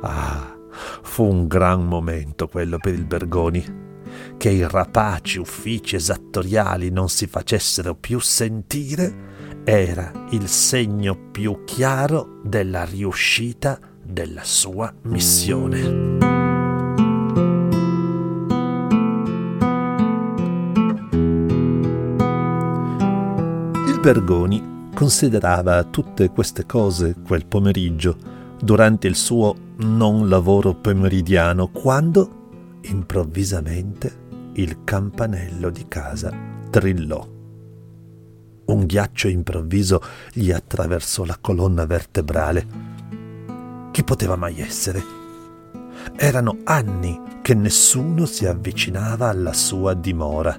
Ah, 0.00 0.56
fu 1.02 1.24
un 1.24 1.46
gran 1.46 1.84
momento 1.86 2.48
quello 2.48 2.78
per 2.78 2.94
il 2.94 3.04
Bergoni, 3.04 3.91
che 4.36 4.50
i 4.50 4.66
rapaci 4.68 5.38
uffici 5.38 5.96
esattoriali 5.96 6.90
non 6.90 7.08
si 7.08 7.26
facessero 7.26 7.94
più 7.94 8.18
sentire 8.18 9.30
era 9.64 10.10
il 10.30 10.48
segno 10.48 11.16
più 11.30 11.62
chiaro 11.64 12.40
della 12.42 12.84
riuscita 12.84 13.78
della 14.02 14.42
sua 14.42 14.92
missione. 15.02 15.78
Il 23.86 24.00
Bergoni 24.00 24.88
considerava 24.92 25.84
tutte 25.84 26.30
queste 26.30 26.66
cose 26.66 27.14
quel 27.24 27.46
pomeriggio, 27.46 28.16
durante 28.60 29.06
il 29.06 29.14
suo 29.14 29.54
non 29.76 30.28
lavoro 30.28 30.74
pomeridiano, 30.74 31.68
quando 31.68 32.41
improvvisamente 32.82 34.20
il 34.54 34.84
campanello 34.84 35.70
di 35.70 35.86
casa 35.88 36.32
trillò. 36.70 37.26
Un 38.64 38.86
ghiaccio 38.86 39.28
improvviso 39.28 40.00
gli 40.32 40.50
attraversò 40.50 41.24
la 41.24 41.38
colonna 41.40 41.84
vertebrale. 41.86 42.66
Chi 43.90 44.04
poteva 44.04 44.36
mai 44.36 44.60
essere? 44.60 45.02
Erano 46.16 46.58
anni 46.64 47.20
che 47.42 47.54
nessuno 47.54 48.24
si 48.24 48.46
avvicinava 48.46 49.28
alla 49.28 49.52
sua 49.52 49.94
dimora, 49.94 50.58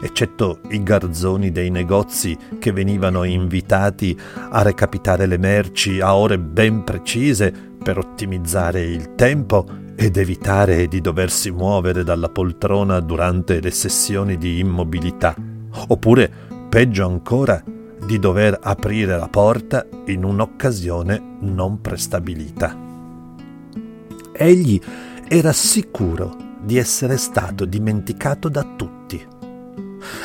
eccetto 0.00 0.60
i 0.70 0.82
garzoni 0.82 1.50
dei 1.50 1.70
negozi 1.70 2.36
che 2.58 2.72
venivano 2.72 3.24
invitati 3.24 4.18
a 4.50 4.62
recapitare 4.62 5.26
le 5.26 5.38
merci 5.38 6.00
a 6.00 6.14
ore 6.16 6.38
ben 6.38 6.84
precise 6.84 7.71
per 7.82 7.98
ottimizzare 7.98 8.82
il 8.82 9.14
tempo 9.14 9.66
ed 9.94 10.16
evitare 10.16 10.88
di 10.88 11.00
doversi 11.00 11.50
muovere 11.50 12.04
dalla 12.04 12.28
poltrona 12.28 13.00
durante 13.00 13.60
le 13.60 13.70
sessioni 13.70 14.38
di 14.38 14.58
immobilità, 14.58 15.34
oppure 15.88 16.30
peggio 16.68 17.04
ancora 17.04 17.62
di 18.04 18.18
dover 18.18 18.58
aprire 18.60 19.16
la 19.16 19.28
porta 19.28 19.86
in 20.06 20.24
un'occasione 20.24 21.36
non 21.40 21.80
prestabilita. 21.80 22.76
Egli 24.32 24.80
era 25.28 25.52
sicuro 25.52 26.36
di 26.60 26.78
essere 26.78 27.16
stato 27.16 27.64
dimenticato 27.64 28.48
da 28.48 28.66
tutti. 28.76 29.24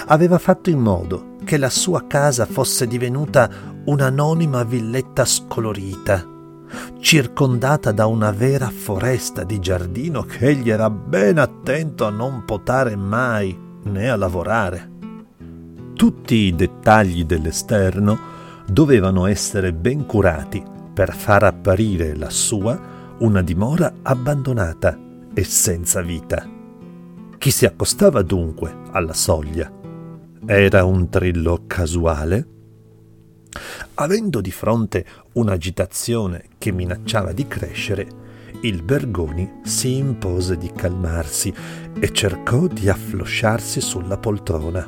Aveva 0.08 0.38
fatto 0.38 0.70
in 0.70 0.80
modo 0.80 1.36
che 1.44 1.58
la 1.58 1.70
sua 1.70 2.06
casa 2.08 2.46
fosse 2.46 2.88
divenuta 2.88 3.50
un'anonima 3.86 4.64
villetta 4.64 5.24
scolorita, 5.24 6.37
circondata 7.00 7.92
da 7.92 8.06
una 8.06 8.32
vera 8.32 8.70
foresta 8.70 9.44
di 9.44 9.60
giardino 9.60 10.24
che 10.24 10.48
egli 10.48 10.70
era 10.70 10.90
ben 10.90 11.38
attento 11.38 12.06
a 12.06 12.10
non 12.10 12.44
potare 12.46 12.96
mai 12.96 13.58
né 13.84 14.10
a 14.10 14.16
lavorare. 14.16 14.96
Tutti 15.94 16.36
i 16.36 16.56
dettagli 16.56 17.24
dell'esterno 17.26 18.20
dovevano 18.68 19.26
essere 19.26 19.74
ben 19.74 20.06
curati 20.06 20.64
per 20.94 21.14
far 21.14 21.44
apparire 21.44 22.16
la 22.16 22.30
sua 22.30 22.80
una 23.20 23.42
dimora 23.42 23.94
abbandonata 24.04 24.98
e 25.34 25.44
senza 25.44 26.02
vita. 26.02 26.46
Chi 27.38 27.52
si 27.52 27.66
accostava 27.66 28.22
dunque 28.22 28.76
alla 28.92 29.14
soglia? 29.14 29.72
Era 30.46 30.84
un 30.84 31.10
trillo 31.10 31.64
casuale? 31.68 32.57
Avendo 33.96 34.42
di 34.42 34.52
fronte 34.52 35.06
un'agitazione 35.34 36.46
che 36.58 36.72
minacciava 36.72 37.32
di 37.32 37.48
crescere, 37.48 38.08
il 38.62 38.82
Bergoni 38.82 39.60
si 39.64 39.98
impose 39.98 40.58
di 40.58 40.72
calmarsi 40.72 41.54
e 42.00 42.12
cercò 42.12 42.68
di 42.68 42.90
afflosciarsi 42.90 43.82
sulla 43.82 44.18
poltrona. 44.18 44.88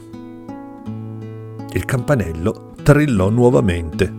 Il 1.71 1.85
campanello 1.85 2.73
trillò 2.81 3.29
nuovamente. 3.29 4.11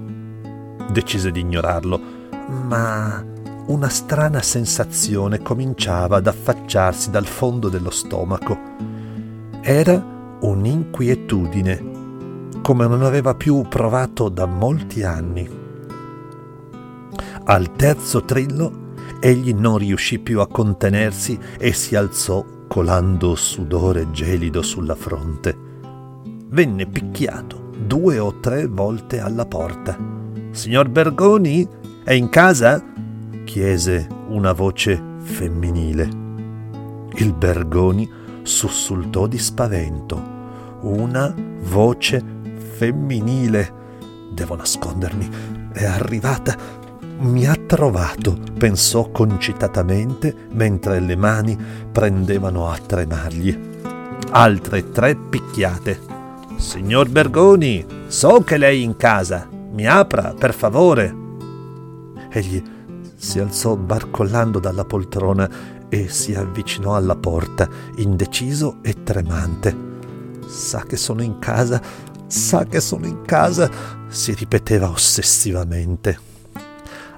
Decise 0.93 1.33
di 1.33 1.41
ignorarlo, 1.41 2.01
ma 2.49 3.25
una 3.67 3.89
strana 3.89 4.41
sensazione 4.41 5.41
cominciava 5.41 6.17
ad 6.17 6.27
affacciarsi 6.27 7.11
dal 7.11 7.27
fondo 7.27 7.69
dello 7.69 7.91
stomaco. 7.91 8.59
Era 9.61 10.39
un'inquietudine, 10.41 12.00
come 12.63 12.87
non 12.87 13.03
aveva 13.03 13.35
più 13.35 13.63
provato 13.69 14.29
da 14.29 14.47
molti 14.47 15.03
anni. 15.03 15.49
Al 17.45 17.75
terzo 17.77 18.25
trillo 18.25 18.89
egli 19.21 19.53
non 19.53 19.79
riuscì 19.79 20.19
più 20.19 20.41
a 20.41 20.49
contenersi 20.49 21.39
e 21.59 21.73
si 21.73 21.97
alzò 21.97 22.45
colando 22.69 23.35
sudore 23.35 24.11
gelido 24.11 24.63
sulla 24.63 24.95
fronte 24.95 25.69
venne 26.51 26.87
picchiato 26.87 27.71
due 27.79 28.19
o 28.19 28.41
tre 28.41 28.67
volte 28.67 29.21
alla 29.21 29.47
porta. 29.47 29.97
Signor 30.51 30.89
Bergoni, 30.89 31.67
è 32.05 32.13
in 32.13 32.29
casa? 32.29 32.83
chiese 33.45 34.07
una 34.29 34.53
voce 34.53 35.01
femminile. 35.19 36.09
Il 37.15 37.35
Bergoni 37.35 38.09
sussultò 38.43 39.27
di 39.27 39.39
spavento. 39.39 40.39
Una 40.83 41.35
voce 41.63 42.40
femminile. 42.81 43.73
Devo 44.33 44.57
nascondermi. 44.57 45.29
È 45.71 45.85
arrivata. 45.85 46.57
Mi 47.19 47.47
ha 47.47 47.55
trovato, 47.55 48.39
pensò 48.57 49.11
concitatamente 49.11 50.35
mentre 50.53 50.99
le 51.01 51.15
mani 51.15 51.59
prendevano 51.93 52.71
a 52.71 52.79
tremargli. 52.79 53.69
Altre 54.31 54.91
tre 54.91 55.15
picchiate 55.15 56.09
Signor 56.57 57.11
Bergoni, 57.11 57.85
so 58.07 58.41
che 58.41 58.57
lei 58.57 58.81
è 58.81 58.85
in 58.85 58.97
casa. 58.97 59.47
Mi 59.51 59.87
apra, 59.87 60.35
per 60.39 60.55
favore. 60.55 61.15
Egli 62.31 62.63
si 63.15 63.41
alzò 63.41 63.77
barcollando 63.77 64.59
dalla 64.59 64.87
poltrona 64.87 65.51
e 65.91 66.09
si 66.09 66.33
avvicinò 66.35 66.97
alla 66.97 67.17
porta, 67.17 67.69
indeciso 67.97 68.77
e 68.81 69.03
tremante. 69.03 69.89
Sa 70.47 70.85
che 70.87 70.97
sono 70.97 71.23
in 71.23 71.39
casa, 71.39 72.09
sa 72.31 72.65
che 72.65 72.81
sono 72.81 73.07
in 73.07 73.23
casa, 73.23 73.69
si 74.09 74.33
ripeteva 74.35 74.89
ossessivamente. 74.89 76.19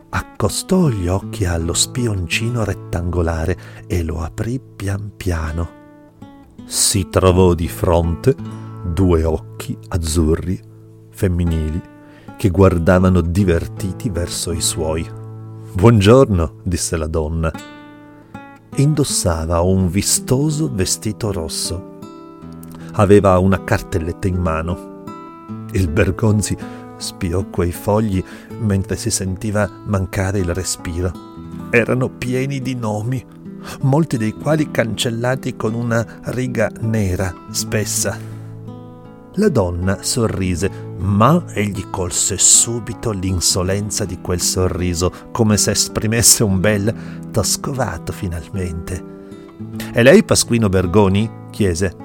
Accostò 0.09 0.89
gli 0.89 1.07
occhi 1.07 1.45
allo 1.45 1.75
spioncino 1.75 2.65
rettangolare 2.65 3.85
e 3.87 4.03
lo 4.03 4.21
aprì 4.21 4.61
pian 4.61 5.13
piano. 5.17 5.81
si 6.65 7.09
trovò 7.11 7.55
di 7.55 7.69
fronte 7.69 8.35
due 8.85 9.25
occhi 9.25 9.77
azzurri, 9.89 10.61
femminili, 11.11 11.81
che 12.37 12.49
guardavano 12.51 13.21
divertiti 13.21 14.09
verso 14.09 14.53
i 14.53 14.61
suoi. 14.61 15.07
Buongiorno, 15.73 16.61
disse 16.63 16.97
la 16.97 17.07
donna. 17.07 17.51
Indossava 18.77 19.61
un 19.61 19.89
vistoso 19.89 20.71
vestito 20.73 21.31
rosso. 21.31 21.99
Aveva 22.93 23.39
una 23.39 23.63
cartelletta 23.63 24.29
in 24.29 24.37
mano. 24.37 24.92
Il 25.73 25.89
Bergonzi 25.89 26.57
spiò 26.97 27.45
quei 27.45 27.73
fogli 27.73 28.23
mentre 28.61 28.97
si 28.97 29.11
sentiva 29.11 29.69
mancare 29.87 30.39
il 30.39 30.55
respiro. 30.55 31.11
Erano 31.71 32.09
pieni 32.09 32.61
di 32.61 32.75
nomi, 32.75 33.25
molti 33.83 34.17
dei 34.17 34.33
quali 34.33 34.71
cancellati 34.71 35.57
con 35.57 35.75
una 35.75 36.07
riga 36.25 36.71
nera 36.81 37.35
spessa. 37.51 38.17
La 39.37 39.49
donna 39.49 40.03
sorrise, 40.03 40.71
ma 40.99 41.43
egli 41.55 41.89
colse 41.89 42.37
subito 42.37 43.13
l'insolenza 43.13 44.05
di 44.05 44.21
quel 44.21 44.41
sorriso, 44.41 45.11
come 45.33 45.57
se 45.57 45.71
esprimesse 45.71 46.45
un 46.45 46.61
bel 46.61 46.95
t'ho 47.31 47.43
scovato 47.43 48.13
finalmente. 48.13 49.11
E 49.95 50.03
lei, 50.03 50.23
Pasquino 50.23 50.69
Bergoni? 50.69 51.31
chiese. 51.51 51.97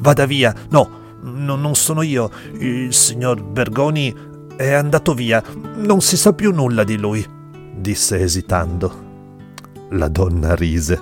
Vada 0.00 0.24
via, 0.26 0.54
no, 0.70 1.02
no, 1.24 1.56
non 1.56 1.74
sono 1.74 2.02
io. 2.02 2.30
Il 2.58 2.92
signor 2.92 3.42
Bergoni 3.42 4.14
è 4.56 4.72
andato 4.72 5.14
via. 5.14 5.42
Non 5.76 6.00
si 6.00 6.16
sa 6.16 6.32
più 6.32 6.52
nulla 6.52 6.84
di 6.84 6.96
lui, 6.96 7.24
disse 7.76 8.20
esitando. 8.20 9.02
La 9.90 10.08
donna 10.08 10.54
rise. 10.54 11.00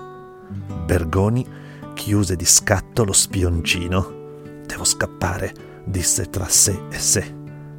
Bergoni 0.85 1.46
chiuse 1.94 2.37
di 2.37 2.44
scatto 2.44 3.04
lo 3.04 3.12
spioncino. 3.12 4.20
Devo 4.66 4.85
scappare, 4.85 5.54
disse 5.85 6.30
tra 6.30 6.48
sé 6.48 6.80
e 6.90 6.98
sé. 6.98 7.35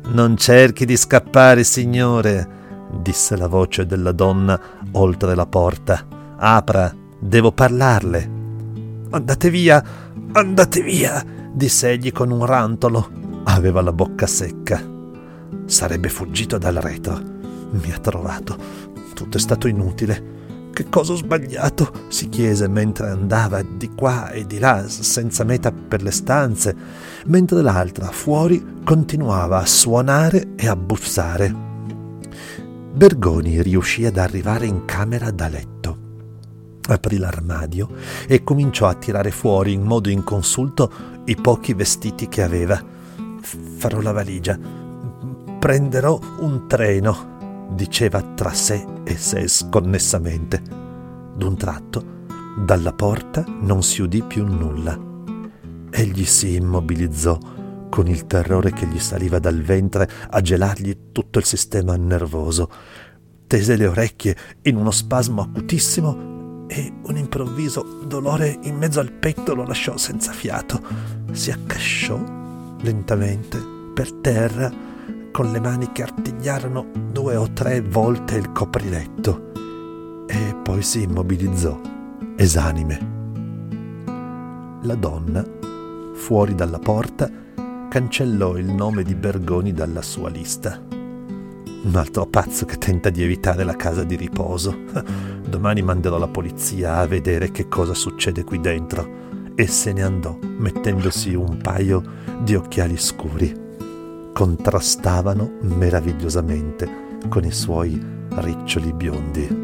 Non 0.05 0.35
cerchi 0.37 0.85
di 0.85 0.97
scappare, 0.97 1.63
signore, 1.63 2.61
disse 3.01 3.37
la 3.37 3.47
voce 3.47 3.85
della 3.85 4.11
donna 4.11 4.59
oltre 4.91 5.33
la 5.35 5.45
porta. 5.45 6.05
Apra, 6.37 6.93
devo 7.19 7.51
parlarle. 7.51 8.41
Andate 9.11 9.49
via, 9.49 9.83
andate 10.33 10.81
via, 10.81 11.23
disse 11.53 11.89
egli 11.89 12.11
con 12.11 12.31
un 12.31 12.45
rantolo. 12.45 13.09
Aveva 13.45 13.81
la 13.81 13.93
bocca 13.93 14.25
secca. 14.25 14.81
Sarebbe 15.65 16.09
fuggito 16.09 16.57
dal 16.57 16.75
retro. 16.75 17.19
Mi 17.71 17.91
ha 17.91 17.99
trovato. 17.99 18.57
Tutto 19.13 19.37
è 19.37 19.39
stato 19.39 19.67
inutile. 19.67 20.31
Che 20.73 20.89
cosa 20.89 21.13
ho 21.13 21.15
sbagliato? 21.15 21.91
si 22.07 22.29
chiese 22.29 22.67
mentre 22.67 23.09
andava 23.09 23.61
di 23.61 23.91
qua 23.93 24.31
e 24.31 24.47
di 24.47 24.57
là 24.57 24.87
senza 24.87 25.43
meta 25.43 25.71
per 25.71 26.01
le 26.01 26.09
stanze, 26.09 26.75
mentre 27.25 27.61
l'altra 27.61 28.07
fuori 28.07 28.81
continuava 28.83 29.59
a 29.59 29.65
suonare 29.67 30.55
e 30.55 30.67
a 30.67 30.75
bussare. 30.75 31.53
Bergoni 32.93 33.61
riuscì 33.61 34.05
ad 34.05 34.17
arrivare 34.17 34.65
in 34.65 34.85
camera 34.85 35.29
da 35.29 35.47
letto. 35.47 36.02
Aprì 36.85 37.17
l'armadio 37.17 37.89
e 38.27 38.43
cominciò 38.43 38.87
a 38.87 38.93
tirare 38.95 39.31
fuori 39.31 39.71
in 39.71 39.83
modo 39.83 40.09
inconsulto 40.09 40.91
i 41.25 41.35
pochi 41.37 41.73
vestiti 41.73 42.27
che 42.27 42.43
aveva. 42.43 42.83
Farò 43.77 44.01
la 44.01 44.11
valigia. 44.11 44.59
Prenderò 45.59 46.19
un 46.39 46.67
treno, 46.67 47.69
diceva 47.71 48.21
tra 48.21 48.51
sé 48.51 48.85
e 49.05 49.15
sé 49.15 49.47
sconnessamente. 49.47 50.61
D'un 51.35 51.55
tratto, 51.55 52.03
dalla 52.57 52.91
porta 52.91 53.45
non 53.61 53.81
si 53.81 54.01
udì 54.01 54.21
più 54.21 54.45
nulla. 54.45 54.99
Egli 55.89 56.25
si 56.25 56.55
immobilizzò 56.55 57.37
con 57.89 58.07
il 58.07 58.27
terrore 58.27 58.73
che 58.73 58.87
gli 58.87 58.99
saliva 58.99 59.39
dal 59.39 59.61
ventre 59.61 60.09
a 60.31 60.41
gelargli 60.41 61.11
tutto 61.13 61.39
il 61.39 61.45
sistema 61.45 61.95
nervoso. 61.95 62.69
Tese 63.47 63.77
le 63.77 63.87
orecchie 63.87 64.35
in 64.63 64.75
uno 64.75 64.91
spasmo 64.91 65.43
acutissimo 65.43 66.33
e 66.75 66.91
un 67.03 67.17
improvviso 67.17 67.99
dolore 68.07 68.57
in 68.63 68.75
mezzo 68.77 68.99
al 68.99 69.11
petto 69.11 69.53
lo 69.53 69.63
lasciò 69.63 69.95
senza 69.95 70.31
fiato. 70.31 70.81
Si 71.31 71.51
accasciò 71.51 72.19
lentamente 72.81 73.61
per 73.93 74.11
terra 74.13 74.71
con 75.31 75.51
le 75.51 75.59
mani 75.59 75.91
che 75.91 76.01
artigliarono 76.01 76.87
due 77.11 77.35
o 77.35 77.51
tre 77.53 77.81
volte 77.81 78.37
il 78.37 78.51
copriletto 78.51 79.51
e 80.25 80.55
poi 80.63 80.81
si 80.81 81.03
immobilizzò, 81.03 81.79
esanime. 82.35 83.11
La 84.81 84.95
donna, 84.95 85.45
fuori 86.15 86.55
dalla 86.55 86.79
porta, 86.79 87.29
cancellò 87.87 88.57
il 88.57 88.71
nome 88.73 89.03
di 89.03 89.13
Bergoni 89.13 89.73
dalla 89.73 90.01
sua 90.01 90.29
lista. 90.29 90.81
Un 90.89 91.95
altro 91.95 92.25
pazzo 92.25 92.65
che 92.65 92.79
tenta 92.79 93.11
di 93.11 93.21
evitare 93.21 93.63
la 93.63 93.75
casa 93.75 94.03
di 94.03 94.15
riposo. 94.15 94.75
Domani 95.47 95.81
manderò 95.81 96.17
la 96.17 96.27
polizia 96.27 96.97
a 96.97 97.07
vedere 97.07 97.51
che 97.51 97.67
cosa 97.67 97.93
succede 97.93 98.43
qui 98.43 98.59
dentro. 98.59 99.21
E 99.55 99.67
se 99.67 99.93
ne 99.93 100.01
andò, 100.01 100.37
mettendosi 100.41 101.33
un 101.35 101.57
paio 101.57 102.03
di 102.41 102.55
occhiali 102.55 102.97
scuri. 102.97 103.53
Contrastavano 104.33 105.59
meravigliosamente 105.61 107.19
con 107.29 107.43
i 107.45 107.51
suoi 107.51 108.01
riccioli 108.35 108.91
biondi. 108.93 109.62